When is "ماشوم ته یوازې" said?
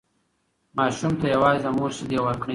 0.77-1.59